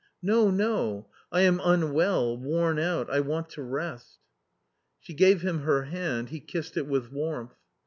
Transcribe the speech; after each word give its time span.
"No, 0.33 0.49
no! 0.49 1.09
I 1.31 1.41
am 1.41 1.61
unwell, 1.63 2.35
worn 2.35 2.79
out 2.79 3.07
I 3.11 3.19
want 3.19 3.49
to 3.51 3.61
rest." 3.61 4.17
She 4.99 5.13
gave 5.13 5.41
him 5.43 5.59
her 5.59 5.83
hand, 5.83 6.29
he 6.29 6.39
kissed 6.39 6.75
it 6.75 6.87
with 6.87 7.11
warmth. 7.11 7.53